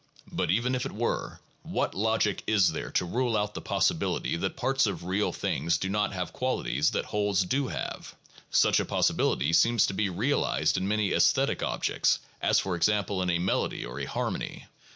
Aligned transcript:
But 0.31 0.49
even 0.49 0.73
if 0.73 0.83
it 0.87 0.93
were, 0.93 1.41
what 1.61 1.93
logic 1.93 2.41
is 2.47 2.71
there 2.71 2.89
to 2.93 3.05
rule 3.05 3.37
out 3.37 3.53
the 3.53 3.61
possibility 3.61 4.35
that 4.35 4.55
parts 4.55 4.87
of 4.87 5.03
real 5.03 5.31
things 5.31 5.77
do 5.77 5.89
not 5.89 6.11
have 6.11 6.33
qualities 6.33 6.89
that 6.89 7.05
wholes 7.05 7.43
do 7.43 7.67
have? 7.67 8.15
Such 8.49 8.79
a 8.79 8.85
possibility 8.85 9.53
seems 9.53 9.85
to 9.85 9.93
be 9.93 10.09
realized 10.09 10.75
in 10.75 10.87
many 10.87 11.11
aesthetic 11.13 11.61
objects, 11.61 12.17
as 12.41 12.59
for 12.59 12.75
example 12.75 13.21
in 13.21 13.29
a 13.29 13.37
melody 13.37 13.85
or 13.85 13.99
a 13.99 14.05
harmony. 14.05 14.65